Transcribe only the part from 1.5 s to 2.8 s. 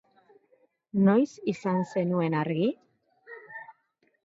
izan zenuen argi?